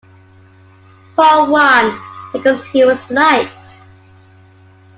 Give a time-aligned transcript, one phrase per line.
[1.15, 2.01] Paul won,
[2.33, 3.51] because he was light.